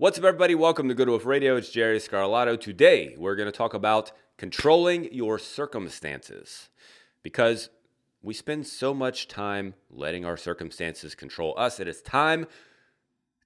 [0.00, 0.54] What's up, everybody?
[0.54, 1.56] Welcome to Good Wolf Radio.
[1.56, 2.56] It's Jerry Scarlato.
[2.60, 6.68] Today, we're going to talk about controlling your circumstances
[7.24, 7.68] because
[8.22, 11.80] we spend so much time letting our circumstances control us.
[11.80, 12.46] It is time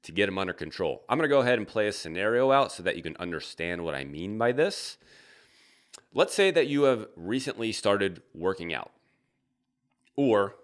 [0.02, 1.04] to get them under control.
[1.08, 3.82] I'm going to go ahead and play a scenario out so that you can understand
[3.82, 4.98] what I mean by this.
[6.12, 8.92] Let's say that you have recently started working out
[10.16, 10.56] or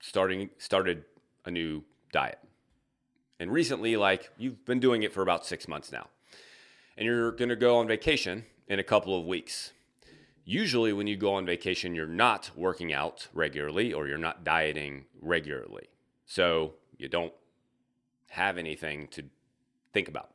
[0.00, 1.04] starting started
[1.44, 2.38] a new diet
[3.40, 6.06] and recently, like you've been doing it for about six months now,
[6.96, 9.72] and you're to go on vacation in a couple of weeks.
[10.44, 15.06] Usually, when you go on vacation, you're not working out regularly or you're not dieting
[15.20, 15.88] regularly.
[16.26, 17.32] So you don't
[18.28, 19.24] have anything to
[19.92, 20.30] think about.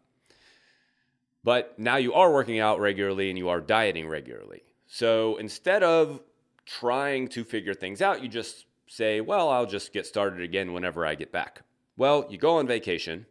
[1.44, 4.64] But now you are working out regularly and you are dieting regularly.
[4.88, 6.22] So instead of
[6.66, 11.06] trying to figure things out, you just say, well, I'll just get started again whenever
[11.06, 11.62] I get back.
[11.98, 13.26] Well, you go on vacation,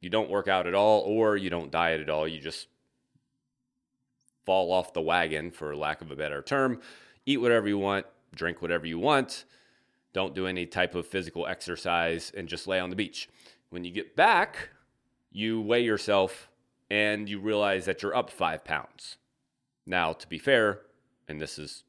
[0.00, 2.26] you don't work out at all, or you don't diet at all.
[2.26, 2.68] You just
[4.46, 6.80] fall off the wagon, for lack of a better term.
[7.26, 9.44] Eat whatever you want, drink whatever you want.
[10.14, 13.28] Don't do any type of physical exercise and just lay on the beach.
[13.70, 14.70] When you get back,
[15.30, 16.48] you weigh yourself
[16.90, 19.18] and you realize that you're up five pounds.
[19.84, 20.80] Now, to be fair,
[21.28, 21.84] and this is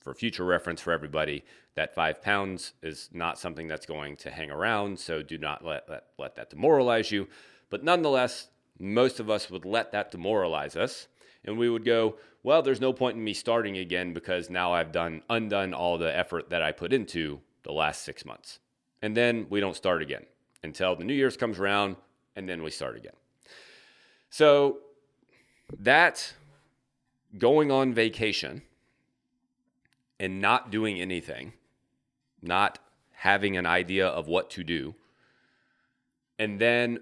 [0.00, 1.44] for future reference for everybody,
[1.78, 4.98] that five pounds is not something that's going to hang around.
[4.98, 7.28] So do not let, let, let that demoralize you.
[7.70, 8.48] But nonetheless,
[8.80, 11.06] most of us would let that demoralize us.
[11.44, 14.90] And we would go, well, there's no point in me starting again because now I've
[14.90, 18.58] done undone all the effort that I put into the last six months.
[19.00, 20.24] And then we don't start again
[20.64, 21.94] until the New Year's comes around
[22.34, 23.14] and then we start again.
[24.30, 24.78] So
[25.78, 26.34] that
[27.38, 28.62] going on vacation
[30.18, 31.52] and not doing anything
[32.42, 32.78] not
[33.12, 34.94] having an idea of what to do,
[36.38, 37.00] and then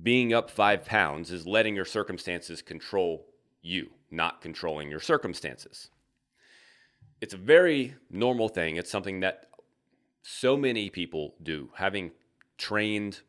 [0.00, 3.26] being up five pounds is letting your circumstances control
[3.60, 5.90] you, not controlling your circumstances.
[7.20, 8.76] It's a very normal thing.
[8.76, 9.48] It's something that
[10.22, 11.70] so many people do.
[11.74, 12.12] Having
[12.56, 13.20] trained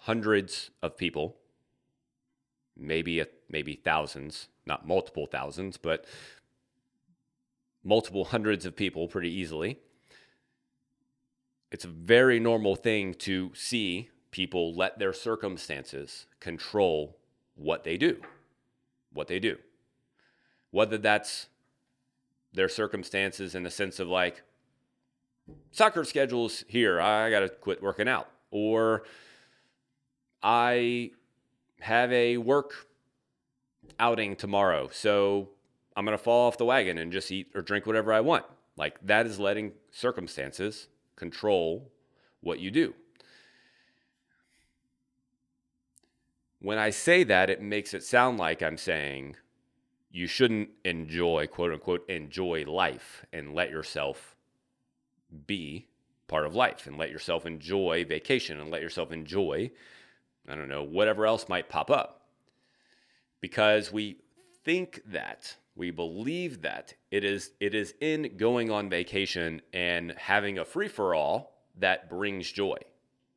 [0.00, 1.36] hundreds of people,
[2.76, 6.04] maybe a, maybe thousands, not multiple thousands, but
[7.82, 9.78] multiple hundreds of people pretty easily
[11.70, 17.16] it's a very normal thing to see people let their circumstances control
[17.54, 18.20] what they do.
[19.12, 19.58] What they do.
[20.70, 21.46] Whether that's
[22.52, 24.42] their circumstances in the sense of like,
[25.70, 28.28] soccer schedules here, I got to quit working out.
[28.50, 29.04] Or
[30.42, 31.10] I
[31.80, 32.86] have a work
[33.98, 35.48] outing tomorrow, so
[35.96, 38.44] I'm to fall off the wagon and just eat or drink whatever I want.
[38.76, 41.90] Like that is letting circumstances control
[42.40, 42.94] what you do.
[46.60, 49.36] When I say that, it makes it sound like I'm saying
[50.10, 54.36] you shouldn't enjoy, quote unquote, enjoy life and let yourself
[55.46, 55.86] be
[56.28, 59.70] part of life and let yourself enjoy vacation and let yourself enjoy,
[60.48, 62.22] I don't know, whatever else might pop up.
[63.40, 64.16] Because we
[64.64, 70.58] think that we believe that it is it is in going on vacation and having
[70.58, 72.76] a free for all that brings joy.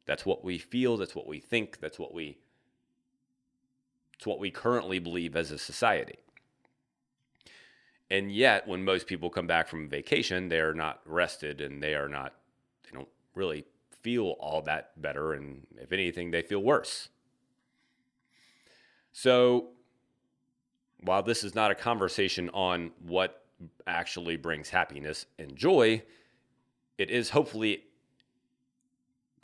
[0.06, 2.40] That's what we feel, that's what we think, that's what we
[4.16, 6.18] it's what we currently believe as a society.
[8.12, 12.10] And yet when most people come back from vacation, they're not rested and they are
[12.10, 12.34] not
[12.84, 13.64] they don't really
[14.02, 17.08] feel all that better and if anything they feel worse.
[19.14, 19.70] So
[21.00, 23.39] while this is not a conversation on what
[23.88, 26.02] actually brings happiness and joy,
[26.98, 27.84] it is hopefully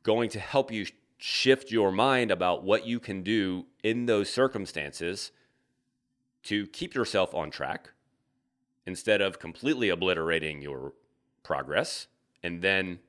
[0.03, 0.85] going to help you
[1.17, 5.31] shift your mind about what you can do in those circumstances
[6.43, 7.91] to keep yourself on track
[8.85, 10.93] instead of completely obliterating your
[11.41, 12.07] progress
[12.43, 12.99] and then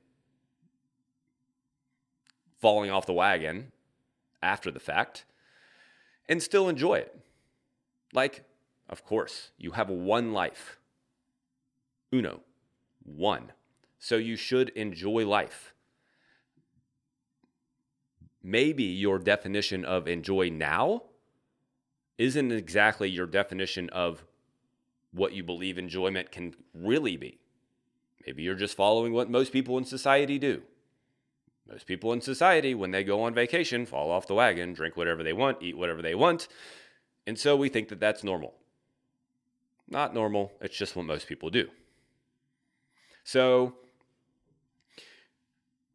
[2.57, 3.71] falling off the wagon
[4.41, 5.25] after the fact
[6.27, 7.19] and still enjoy it.
[8.13, 8.43] Like,
[8.89, 10.79] of course, you have one life.
[12.17, 12.41] Uno,
[13.03, 13.51] one.
[13.99, 15.73] So you should enjoy life.
[18.43, 21.03] Maybe your definition of enjoy now
[22.17, 24.23] isn't exactly your definition of
[25.11, 27.39] what you believe enjoyment can really be.
[28.25, 30.63] Maybe you're just following what most people in society do.
[31.67, 35.23] Most people in society, when they go on vacation, fall off the wagon, drink whatever
[35.23, 36.47] they want, eat whatever they want,
[37.25, 38.53] and so we think that that's normal.
[39.89, 41.69] Not normal, it's just what most people do.
[43.27, 43.73] So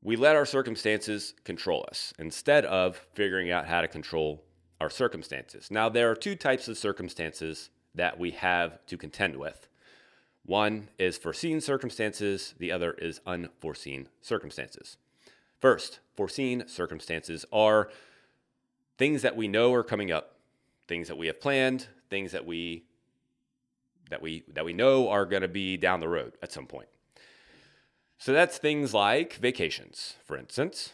[0.02, 4.44] we let our circumstances control us instead of figuring out how to control
[4.82, 5.70] our circumstances.
[5.70, 9.66] Now, there are two types of circumstances that we have to contend with.
[10.44, 14.98] One is foreseen circumstances, the other is unforeseen circumstances.
[15.58, 17.88] First, foreseen circumstances are
[18.98, 20.36] things that we know are coming up,
[20.86, 22.84] things that we have planned, things that we
[24.10, 26.88] that we that we know are going to be down the road at some point.
[28.22, 30.92] So that's things like vacations, for instance,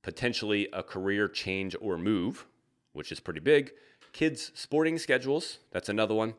[0.00, 2.46] potentially a career change or move,
[2.94, 3.72] which is pretty big.
[4.14, 6.32] Kids' sporting schedules, that's another one.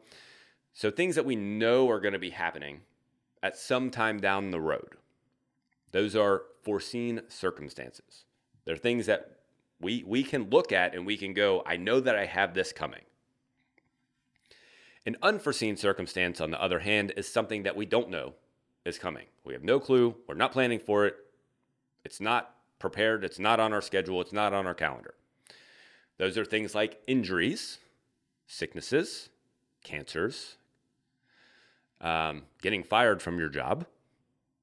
[0.74, 2.80] So things that we know are going to be happening
[3.44, 4.96] at some time down the road.
[5.92, 8.26] Those are foreseen circumstances.
[8.66, 9.42] They're things that
[9.80, 12.74] we, we can look at and we can go, I know that I have this
[12.74, 13.04] coming.
[15.06, 18.34] An unforeseen circumstance, on the other hand, is something that we don't know
[18.86, 19.26] is coming.
[19.44, 20.16] We have no clue.
[20.28, 21.16] We're not planning for it.
[22.04, 23.24] It's not prepared.
[23.24, 24.22] It's not on our schedule.
[24.22, 25.14] It's not on our calendar.
[26.18, 27.80] Those are things like injuries,
[28.48, 29.30] sicknesses,
[29.84, 30.58] cancers,
[32.02, 33.86] um, getting fired from your job.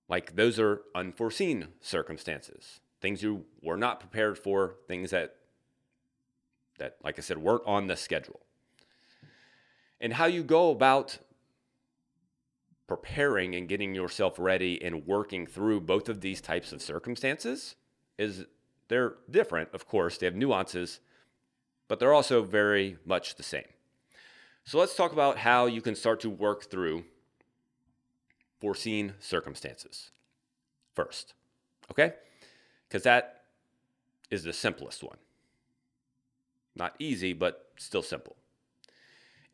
[0.08, 5.36] Like those are unforeseen circumstances, things you were not prepared for, things that,
[6.78, 8.40] that like I said, weren't on the schedule.
[10.00, 11.18] And how you go about
[12.90, 17.76] preparing and getting yourself ready and working through both of these types of circumstances
[18.18, 18.46] is
[18.88, 20.98] they're different, of course, they have nuances,
[21.86, 23.68] but they're also very much the same.
[24.64, 27.04] So let's talk about how you can start to work through
[28.60, 30.10] foreseen circumstances
[30.96, 31.34] first.
[31.92, 32.14] Okay?
[32.88, 33.42] Because that
[34.32, 35.18] is the simplest one.
[36.74, 38.34] Not easy, but still simple.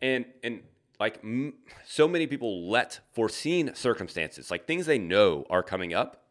[0.01, 0.63] And and
[0.99, 1.55] like m-
[1.87, 6.25] so many people let foreseen circumstances, like things they know are coming up,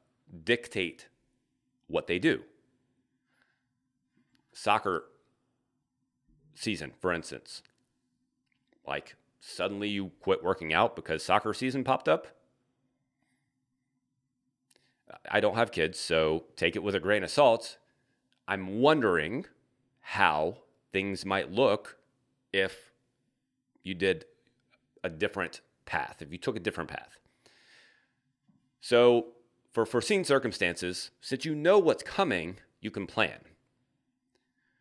[0.44, 1.08] dictate
[1.88, 2.42] what they do.
[4.54, 5.06] Soccer
[6.56, 7.62] season, for instance.
[8.88, 12.28] Like suddenly you quit working out because soccer season popped up.
[15.30, 17.78] I don't have kids, so take it with a grain of salt.
[18.48, 19.46] I'm wondering
[20.02, 20.58] how
[20.92, 21.98] things might look
[22.52, 22.92] if
[23.84, 24.26] you did
[25.06, 27.20] a different path, if you took a different path.
[28.82, 29.28] So,
[29.72, 33.40] for foreseen circumstances, since you know what's coming, you can plan.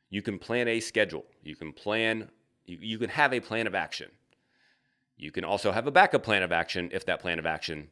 [0.08, 1.26] You can plan a schedule.
[1.42, 2.30] You can plan,
[2.64, 4.10] you, you can have a plan of action.
[5.16, 7.88] You can also have a backup plan of action if that plan of action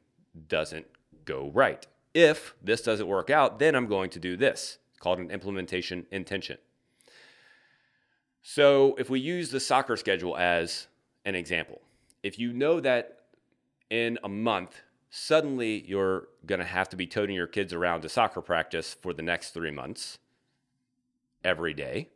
[0.49, 0.87] doesn't
[1.25, 1.87] go right.
[2.15, 6.59] If this doesn't work out, then I'm going to do this, called an implementation intention.
[8.43, 10.89] So, if we use the soccer schedule as
[11.25, 11.81] an example,
[12.23, 13.19] if you know that
[13.91, 18.09] in a month, suddenly you're going to have to be toting your kids around to
[18.09, 20.19] soccer practice for the next three months
[21.45, 22.09] every day,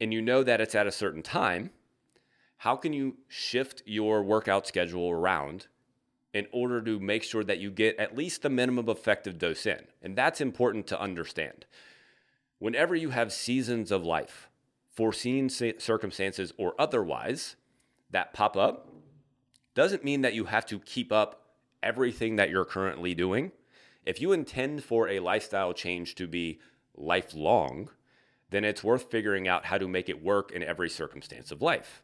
[0.00, 1.70] and you know that it's at a certain time,
[2.58, 5.66] how can you shift your workout schedule around
[6.32, 9.80] in order to make sure that you get at least the minimum effective dose in?
[10.00, 11.66] And that's important to understand.
[12.58, 14.48] Whenever you have seasons of life,
[14.92, 17.56] foreseen circumstances or otherwise,
[18.10, 18.91] that pop up,
[19.74, 21.46] doesn't mean that you have to keep up
[21.82, 23.52] everything that you're currently doing.
[24.04, 26.60] If you intend for a lifestyle change to be
[26.94, 27.90] lifelong,
[28.50, 32.02] then it's worth figuring out how to make it work in every circumstance of life.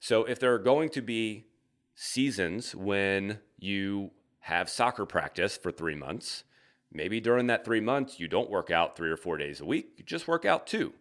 [0.00, 1.46] So if there are going to be
[1.94, 6.44] seasons when you have soccer practice for three months,
[6.92, 9.92] maybe during that three months, you don't work out three or four days a week,
[9.96, 10.94] you just work out two.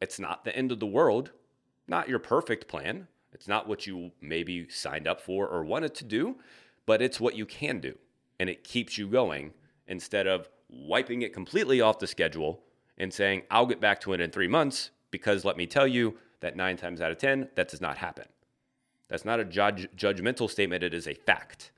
[0.00, 1.32] It's not the end of the world,
[1.88, 3.08] not your perfect plan.
[3.32, 6.36] It's not what you maybe signed up for or wanted to do,
[6.86, 7.98] but it's what you can do.
[8.40, 9.52] And it keeps you going
[9.86, 12.60] instead of wiping it completely off the schedule
[12.96, 16.16] and saying, I'll get back to it in three months, because let me tell you
[16.40, 18.26] that nine times out of 10, that does not happen.
[19.08, 21.70] That's not a judge, judgmental statement, it is a fact.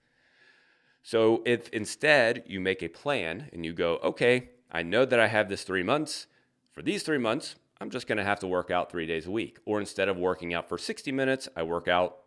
[1.03, 5.29] So if instead you make a plan and you go, okay, I know that I
[5.29, 6.27] have this three months.
[6.73, 9.31] For these three months, I'm just going to have to work out three days a
[9.31, 9.59] week.
[9.65, 12.19] Or instead of working out for 60 minutes, I work out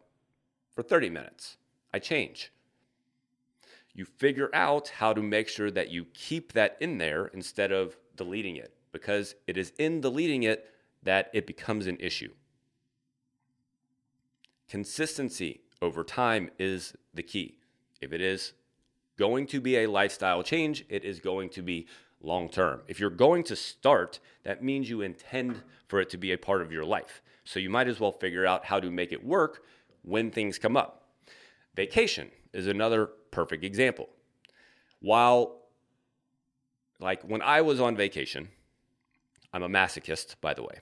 [0.73, 1.57] for 30 minutes.
[1.93, 2.51] I change.
[3.93, 7.95] You figure out how to make sure that you keep that in there instead of
[8.15, 10.67] deleting it, because it is in deleting it
[11.03, 12.33] that it becomes an issue.
[14.67, 17.59] Consistency over time is the key.
[18.01, 18.53] If it is
[19.17, 21.85] going to be a lifestyle change, it is going to be
[22.23, 22.81] long term.
[22.87, 26.61] If you're going to start, that means you intend for it to be a part
[26.61, 27.21] of your life.
[27.43, 29.63] So you might as well figure out how to make it work
[30.01, 31.09] when things come up.
[31.75, 34.09] Vacation is another perfect example.
[34.99, 35.59] While
[36.99, 38.47] like when I was on vacation,
[39.51, 40.79] I'm a masochist, by the way.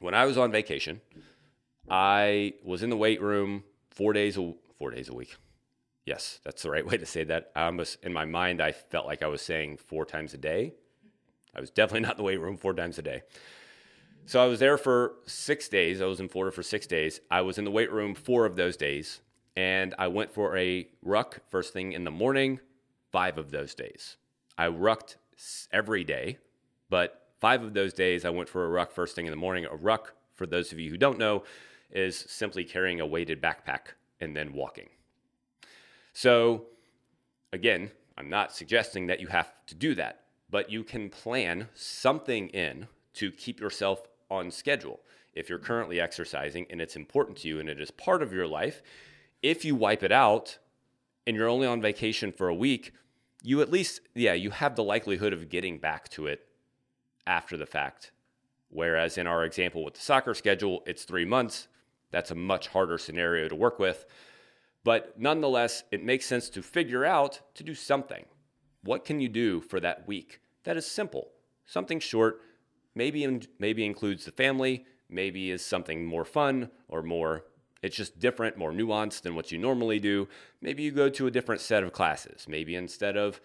[0.00, 1.00] When I was on vacation,
[1.88, 5.36] I was in the weight room four days a four days a week.
[6.04, 7.50] Yes, that's the right way to say that.
[7.54, 10.74] I almost in my mind I felt like I was saying four times a day.
[11.54, 13.22] I was definitely not in the weight room four times a day.
[14.24, 16.00] So I was there for six days.
[16.00, 17.20] I was in Florida for six days.
[17.30, 19.20] I was in the weight room four of those days,
[19.56, 22.60] and I went for a ruck first thing in the morning,
[23.10, 24.16] five of those days.
[24.56, 25.16] I rucked
[25.72, 26.38] every day,
[26.88, 29.66] but five of those days I went for a ruck first thing in the morning.
[29.66, 31.42] A ruck, for those of you who don't know,
[31.90, 34.88] is simply carrying a weighted backpack and then walking.
[36.12, 36.66] So,
[37.52, 42.48] again, I'm not suggesting that you have to do that, but you can plan something
[42.48, 45.00] in to keep yourself on schedule.
[45.34, 48.46] If you're currently exercising and it's important to you and it is part of your
[48.46, 48.82] life,
[49.42, 50.58] if you wipe it out
[51.26, 52.92] and you're only on vacation for a week,
[53.42, 56.46] you at least, yeah, you have the likelihood of getting back to it
[57.26, 58.12] after the fact.
[58.68, 61.68] Whereas in our example with the soccer schedule, it's three months.
[62.10, 64.04] That's a much harder scenario to work with.
[64.84, 68.24] But nonetheless, it makes sense to figure out to do something.
[68.82, 70.40] What can you do for that week?
[70.64, 71.28] That is simple.
[71.66, 72.40] Something short,
[72.94, 77.44] maybe maybe includes the family, maybe is something more fun or more
[77.82, 80.28] it's just different, more nuanced than what you normally do.
[80.60, 82.46] Maybe you go to a different set of classes.
[82.48, 83.40] Maybe instead of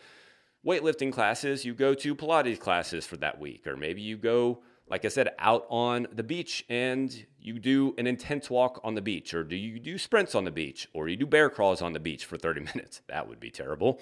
[0.66, 5.06] weightlifting classes, you go to Pilates classes for that week or maybe you go like
[5.06, 9.34] I said, out on the beach and you do an intense walk on the beach,
[9.34, 12.00] or do you do sprints on the beach, or you do bear crawls on the
[12.00, 13.02] beach for 30 minutes.
[13.08, 14.00] That would be terrible.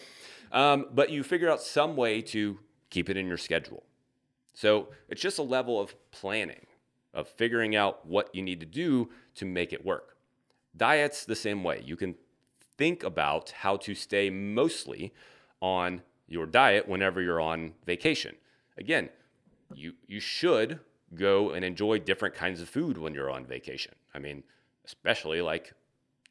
[0.52, 3.84] Um, but you figure out some way to keep it in your schedule.
[4.54, 6.66] So it's just a level of planning,
[7.14, 10.16] of figuring out what you need to do to make it work.
[10.78, 11.82] Diet's the same way.
[11.84, 12.16] You can
[12.78, 15.14] think about how to stay mostly
[15.62, 18.36] on your diet whenever you're on vacation.
[18.78, 19.10] Again,
[19.74, 20.80] you you should
[21.14, 23.94] go and enjoy different kinds of food when you're on vacation.
[24.14, 24.44] I mean,
[24.86, 25.74] especially like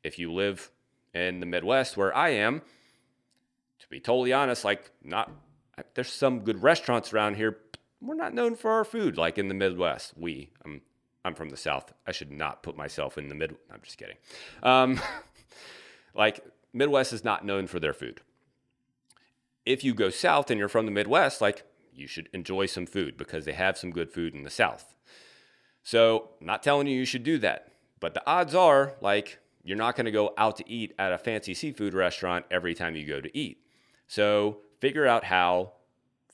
[0.02, 0.70] if you live
[1.14, 2.62] in the Midwest where I am,
[3.80, 5.30] to be totally honest, like not
[5.94, 7.58] there's some good restaurants around here.
[8.00, 10.12] We're not known for our food like in the Midwest.
[10.16, 10.82] We, I'm,
[11.24, 11.92] I'm from the South.
[12.06, 13.56] I should not put myself in the mid.
[13.72, 14.16] I'm just kidding.
[14.62, 15.00] Um,
[16.14, 18.20] like Midwest is not known for their food.
[19.64, 21.64] If you go south and you're from the Midwest, like
[21.94, 24.94] you should enjoy some food because they have some good food in the South.
[25.82, 27.68] So, not telling you you should do that,
[28.00, 31.18] but the odds are like you're not going to go out to eat at a
[31.18, 33.58] fancy seafood restaurant every time you go to eat.
[34.06, 35.72] So, figure out how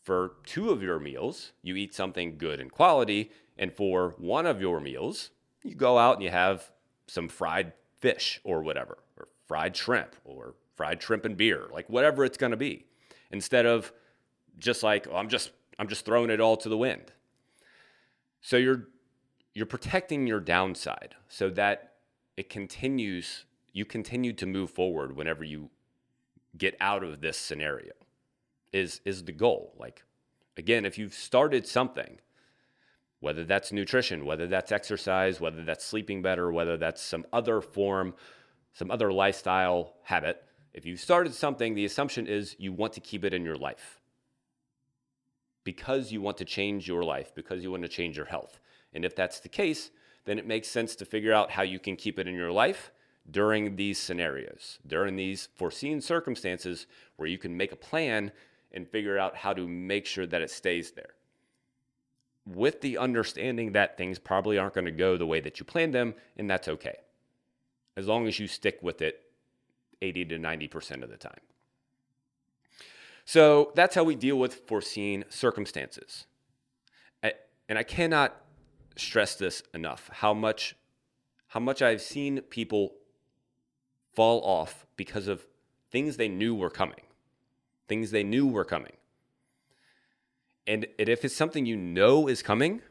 [0.02, 4.60] for two of your meals you eat something good and quality, and for one of
[4.60, 5.30] your meals
[5.62, 6.70] you go out and you have
[7.06, 12.24] some fried fish or whatever, or fried shrimp or fried shrimp and beer, like whatever
[12.24, 12.86] it's going to be,
[13.30, 13.92] instead of
[14.60, 17.12] just like oh, I'm just I'm just throwing it all to the wind.
[18.40, 18.86] So you're
[19.54, 21.94] you're protecting your downside so that
[22.36, 25.70] it continues you continue to move forward whenever you
[26.56, 27.92] get out of this scenario
[28.72, 30.04] is is the goal like
[30.56, 32.18] again if you've started something
[33.20, 38.14] whether that's nutrition whether that's exercise whether that's sleeping better whether that's some other form
[38.72, 43.24] some other lifestyle habit if you've started something the assumption is you want to keep
[43.24, 43.99] it in your life
[45.70, 48.58] because you want to change your life, because you want to change your health.
[48.92, 49.92] And if that's the case,
[50.24, 52.90] then it makes sense to figure out how you can keep it in your life
[53.30, 58.32] during these scenarios, during these foreseen circumstances where you can make a plan
[58.72, 61.14] and figure out how to make sure that it stays there.
[62.44, 65.94] With the understanding that things probably aren't going to go the way that you planned
[65.94, 66.96] them, and that's okay.
[67.96, 69.22] As long as you stick with it
[70.02, 71.40] 80 to 90% of the time.
[73.30, 76.26] So that's how we deal with foreseen circumstances.
[77.22, 78.34] And I cannot
[78.96, 80.74] stress this enough how much
[81.46, 82.94] how much I've seen people
[84.16, 85.46] fall off because of
[85.92, 87.02] things they knew were coming.
[87.86, 88.96] Things they knew were coming.
[90.66, 92.82] And if it's something you know is coming,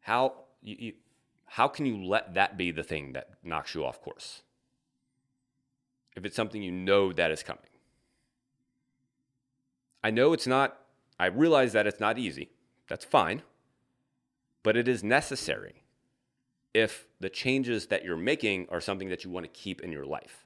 [0.00, 0.92] how you, you,
[1.46, 4.42] how can you let that be the thing that knocks you off course?
[6.14, 7.73] If it's something you know that is coming.
[10.04, 10.78] I know it's not,
[11.18, 12.50] I realize that it's not easy.
[12.88, 13.42] That's fine.
[14.62, 15.82] But it is necessary
[16.74, 20.04] if the changes that you're making are something that you want to keep in your
[20.04, 20.44] life.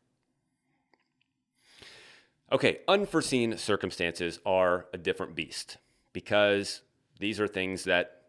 [2.52, 5.78] Okay, unforeseen circumstances are a different beast
[6.12, 6.82] because
[7.18, 8.22] these are things that,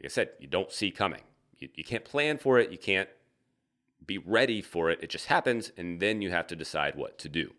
[0.00, 1.20] like I said, you don't see coming.
[1.58, 3.08] You, you can't plan for it, you can't
[4.04, 4.98] be ready for it.
[5.02, 7.52] It just happens, and then you have to decide what to do.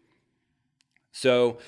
[1.12, 1.60] So,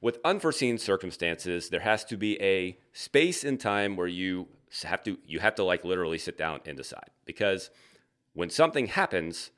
[0.00, 4.48] With unforeseen circumstances, there has to be a space in time where you
[4.84, 7.70] have to you have to like literally sit down and decide because
[8.34, 9.50] when something happens,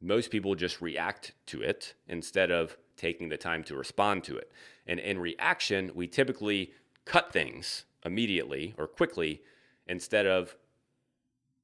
[0.00, 4.52] most people just react to it instead of taking the time to respond to it.
[4.86, 6.72] And in reaction, we typically
[7.04, 9.42] cut things immediately or quickly
[9.86, 10.56] instead of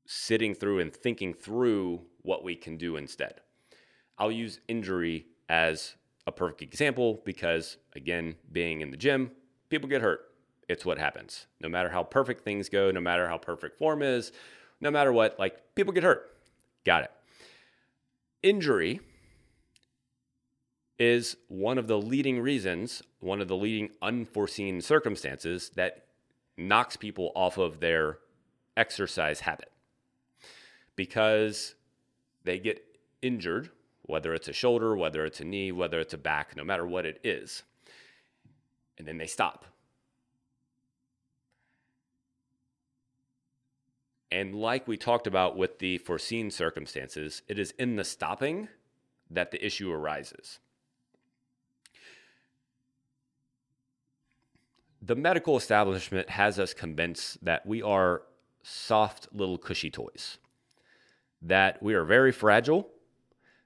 [0.07, 3.41] sitting through and thinking through what we can do instead.
[4.19, 5.95] I'll use injury as
[6.27, 9.31] a perfect example because, again, being in the gym,
[9.69, 10.21] people get hurt.
[10.69, 11.47] It's what happens.
[11.61, 14.33] No matter how perfect things go, no matter how perfect form is,
[14.81, 16.31] no matter what, like people get hurt.
[16.85, 17.11] Got it.
[18.43, 19.01] Injury
[20.99, 26.05] is one of the leading reasons, one of the leading unforeseen circumstances that
[26.57, 28.19] knocks people off of their
[28.77, 29.73] exercise habit
[30.97, 31.75] because
[32.45, 32.85] they get
[33.23, 33.71] injured,
[34.11, 37.07] whether it's a shoulder, whether it's a knee, whether it's a back, no matter what
[37.07, 37.63] it is.
[38.99, 39.65] And then they stop.
[44.31, 48.69] And like we talked about with the foreseen circumstances, it is in the stopping
[49.31, 50.59] that the issue arises.
[55.03, 58.23] The medical establishment has us convinced that we are
[58.63, 60.39] soft little cushy toys,
[61.43, 62.89] that we are very fragile,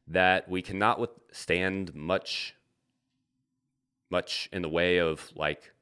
[0.08, 2.54] that we cannot withstand much
[4.10, 5.72] much in the way of like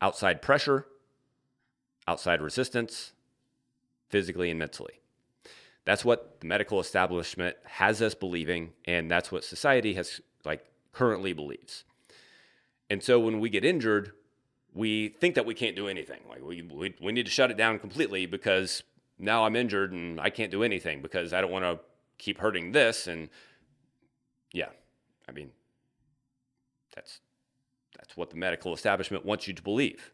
[0.00, 0.86] outside pressure
[2.06, 3.12] outside resistance,
[4.08, 5.00] physically and mentally.
[5.84, 11.32] That's what the medical establishment has us believing, and that's what society has like currently
[11.32, 11.84] believes.
[12.88, 14.12] And so when we get injured,
[14.74, 16.20] we think that we can't do anything.
[16.28, 18.82] Like we, we, we need to shut it down completely because
[19.18, 21.80] now I'm injured and I can't do anything because I don't want to
[22.22, 23.06] keep hurting this.
[23.06, 23.28] And
[24.52, 24.70] yeah,
[25.28, 25.50] I mean,
[26.94, 27.20] that's
[27.98, 30.12] that's what the medical establishment wants you to believe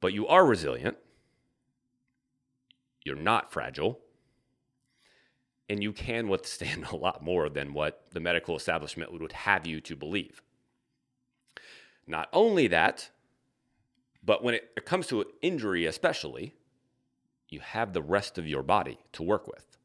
[0.00, 0.96] but you are resilient.
[3.04, 4.00] You're not fragile.
[5.68, 9.80] And you can withstand a lot more than what the medical establishment would have you
[9.82, 10.42] to believe.
[12.06, 13.10] Not only that,
[14.24, 16.54] but when it comes to injury, especially,
[17.50, 19.76] you have the rest of your body to work with.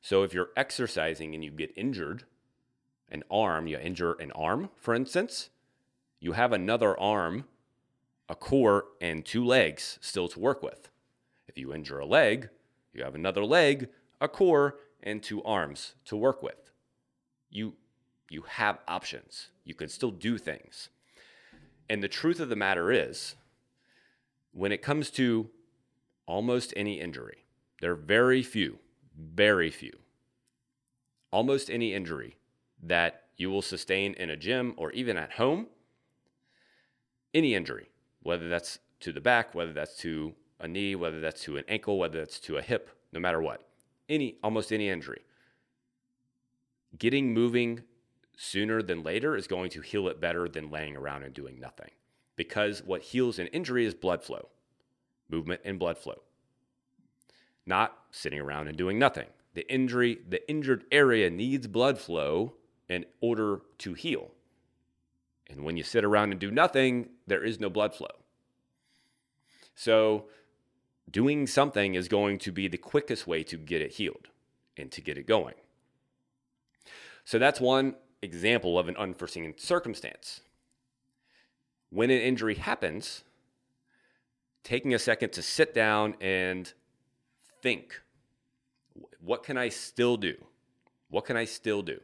[0.00, 2.24] So if you're exercising and you get injured,
[3.10, 5.50] an arm, you injure an arm, for instance,
[6.20, 7.44] you have another arm
[8.28, 10.90] a core and two legs still to work with.
[11.46, 12.50] If you injure a leg,
[12.92, 13.88] you have another leg,
[14.20, 16.70] a core, and two arms to work with.
[17.50, 17.74] You,
[18.28, 19.48] you have options.
[19.64, 20.90] You can still do things.
[21.88, 23.34] And the truth of the matter is,
[24.52, 25.48] when it comes to
[26.28, 27.44] almost any injury,
[27.80, 28.78] there are very few,
[29.16, 29.98] very few,
[31.32, 32.36] almost any injury
[32.80, 35.66] that you will sustain in a gym or even at home,
[37.34, 37.88] any injury
[38.22, 41.98] whether that's to the back, whether that's to a knee, whether that's to an ankle,
[41.98, 43.62] whether that's to a hip, no matter what.
[44.08, 45.22] Any almost any injury.
[46.98, 47.84] Getting moving
[48.36, 51.90] sooner than later is going to heal it better than laying around and doing nothing.
[52.36, 54.48] Because what heals an injury is blood flow,
[55.28, 56.22] movement and blood flow.
[57.66, 59.26] Not sitting around and doing nothing.
[59.54, 62.54] The injury, the injured area needs blood flow
[62.88, 64.30] in order to heal.
[65.48, 68.08] And when you sit around and do nothing, there is no blood flow.
[69.74, 70.26] So,
[71.10, 74.28] doing something is going to be the quickest way to get it healed
[74.76, 75.54] and to get it going.
[77.24, 80.40] So, that's one example of an unforeseen circumstance.
[81.90, 83.24] When an injury happens,
[84.64, 86.72] taking a second to sit down and
[87.62, 88.00] think
[89.20, 90.36] what can I still do?
[91.10, 92.00] What can I still do?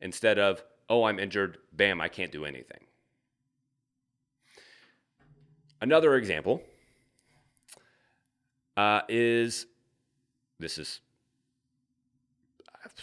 [0.00, 2.80] Instead of, oh, I'm injured, bam, I can't do anything.
[5.80, 6.62] Another example
[8.76, 9.66] uh, is
[10.58, 11.00] this is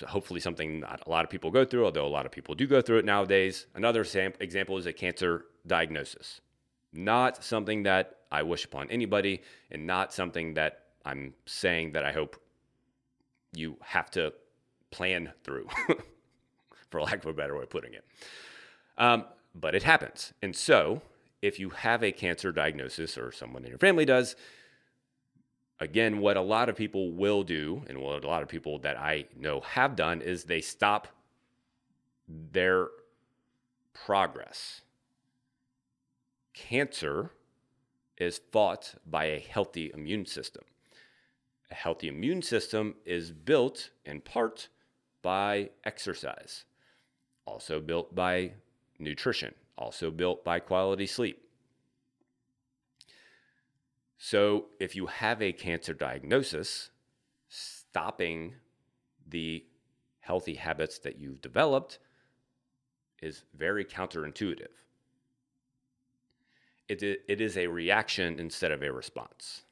[0.06, 2.68] hopefully something not a lot of people go through, although a lot of people do
[2.68, 3.68] go through it nowadays.
[3.76, 6.42] Another example is a cancer diagnosis.
[6.92, 12.12] Not something that I wish upon anybody, and not something that I'm saying that I
[12.12, 12.40] hope
[13.54, 14.34] you have to
[14.92, 15.68] plan through.
[16.96, 18.06] for lack of a better way of putting it.
[18.98, 20.34] Um, but it happens.
[20.42, 21.02] And so,
[21.42, 24.38] if you have a cancer diagnosis or someone in your family does,
[25.80, 28.98] again, what a lot of people will do, and what a lot of people that
[28.98, 31.10] I know have done, is they stop
[32.28, 32.88] their
[33.94, 34.82] progress.
[36.54, 37.32] Cancer
[38.18, 40.64] is fought by a healthy immune system.
[41.72, 44.70] A healthy immune system is built in part
[45.22, 46.66] by exercise
[47.46, 48.52] also built by
[49.00, 51.42] nutrition, also built by quality sleep.
[54.18, 56.90] So, if you have a cancer diagnosis,
[57.48, 58.56] stopping
[59.28, 59.66] the
[60.20, 62.00] healthy habits that you've developed
[63.22, 64.74] is very counterintuitive.
[66.88, 69.64] It, it is a reaction instead of a response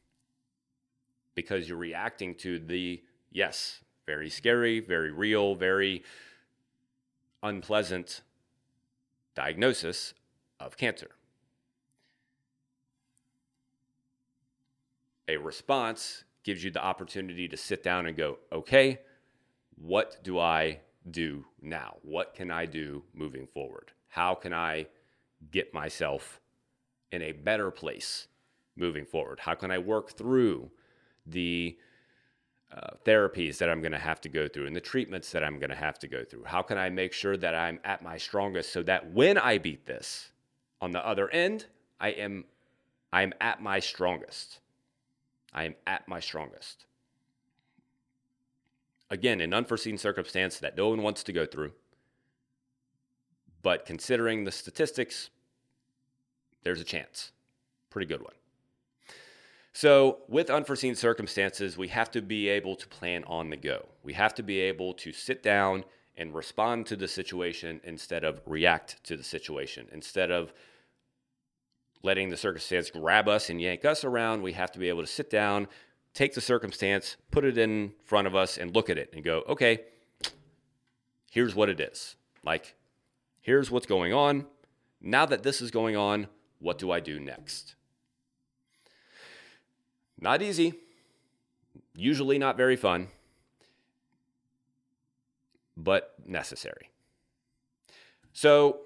[1.35, 6.03] because you're reacting to the, yes, very scary, very real, very
[7.41, 8.21] unpleasant
[9.35, 10.13] diagnosis
[10.59, 11.11] of cancer.
[15.27, 18.99] A response gives you the opportunity to sit down and go, okay,
[19.75, 21.97] what do I do now?
[22.01, 23.91] What can I do moving forward?
[24.09, 24.87] How can I
[25.51, 26.39] get myself
[27.13, 28.27] in a better place
[28.75, 29.39] moving forward?
[29.39, 30.71] How can I work through
[31.27, 31.77] the
[32.75, 35.59] uh, therapies that I'm going to have to go through and the treatments that I'm
[35.59, 36.45] going to have to go through?
[36.45, 39.85] How can I make sure that I'm at my strongest so that when I beat
[39.85, 40.31] this
[40.81, 41.67] on the other end,
[41.99, 42.45] I am
[43.13, 44.59] I am at my strongest.
[45.53, 46.85] I am at my strongest.
[49.11, 51.73] Again, an unforeseen circumstance that no one wants to go through.
[53.61, 55.29] But considering the statistics,
[56.63, 57.31] there's a chance.
[57.89, 58.33] Pretty good one.
[59.75, 63.87] So, with unforeseen circumstances, we have to be able to plan on the go.
[64.03, 65.83] We have to be able to sit down
[66.15, 69.87] and respond to the situation instead of react to the situation.
[69.91, 70.53] Instead of
[72.03, 75.07] letting the circumstance grab us and yank us around, we have to be able to
[75.07, 75.67] sit down,
[76.13, 79.43] take the circumstance, put it in front of us, and look at it and go,
[79.49, 79.79] okay,
[81.31, 82.15] here's what it is.
[82.43, 82.75] Like,
[83.41, 84.45] here's what's going on.
[85.01, 86.27] Now that this is going on,
[86.63, 87.75] what do I do next?
[90.19, 90.73] Not easy,
[91.93, 93.09] usually not very fun,
[95.75, 96.89] but necessary.
[98.31, 98.79] So,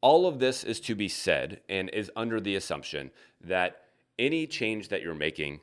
[0.00, 3.82] all of this is to be said and is under the assumption that
[4.16, 5.58] any change that you're making,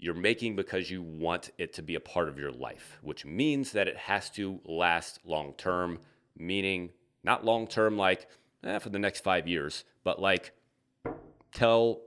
[0.00, 3.70] you're making because you want it to be a part of your life, which means
[3.72, 6.00] that it has to last long term,
[6.36, 6.90] meaning
[7.22, 8.26] not long term like
[8.64, 10.52] eh, for the next five years, but like
[11.52, 12.00] tell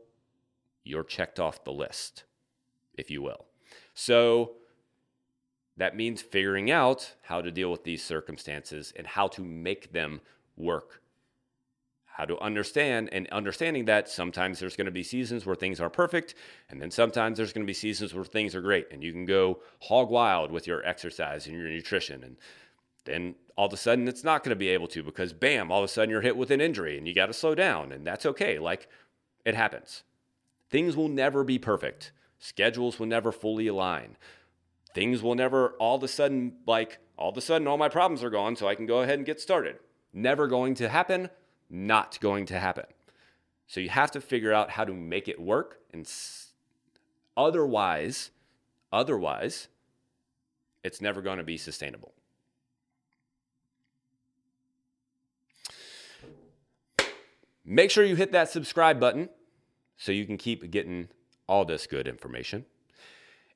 [0.83, 2.23] you're checked off the list,
[2.95, 3.45] if you will.
[3.93, 4.53] So
[5.77, 10.21] that means figuring out how to deal with these circumstances and how to make them
[10.55, 11.01] work.
[12.05, 15.89] How to understand and understanding that sometimes there's going to be seasons where things are
[15.89, 16.35] perfect,
[16.69, 19.25] and then sometimes there's going to be seasons where things are great, and you can
[19.25, 22.23] go hog wild with your exercise and your nutrition.
[22.23, 22.37] And
[23.05, 25.79] then all of a sudden it's not going to be able to because bam, all
[25.79, 28.05] of a sudden you're hit with an injury and you got to slow down, and
[28.05, 28.59] that's okay.
[28.59, 28.87] Like
[29.45, 30.03] it happens.
[30.69, 32.11] Things will never be perfect.
[32.39, 34.17] Schedules will never fully align.
[34.93, 38.23] Things will never all of a sudden, like, all of a sudden, all my problems
[38.23, 39.77] are gone, so I can go ahead and get started.
[40.13, 41.29] Never going to happen,
[41.69, 42.85] not going to happen.
[43.67, 45.79] So you have to figure out how to make it work.
[45.91, 46.09] And
[47.37, 48.31] otherwise,
[48.91, 49.67] otherwise,
[50.83, 52.12] it's never going to be sustainable.
[57.73, 59.29] Make sure you hit that subscribe button
[59.97, 61.07] so you can keep getting
[61.47, 62.65] all this good information.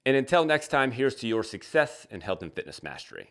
[0.07, 3.29] And until next time, here's to your success in health and fitness mastery.